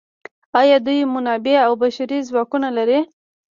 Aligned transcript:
آیا 0.59 0.77
دوی 0.85 0.99
منابع 1.15 1.55
او 1.67 1.73
بشري 1.83 2.19
ځواک 2.29 2.51
نلري؟ 2.65 2.99